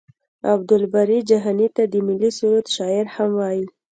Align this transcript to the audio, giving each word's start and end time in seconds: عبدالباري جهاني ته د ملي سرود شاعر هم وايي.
عبدالباري 0.51 1.17
جهاني 1.29 1.67
ته 1.75 1.83
د 1.91 1.95
ملي 2.07 2.31
سرود 2.37 2.65
شاعر 2.75 3.05
هم 3.15 3.29
وايي. 3.39 3.65